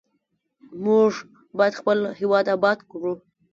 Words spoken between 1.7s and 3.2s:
خپل هیواد آباد کړو.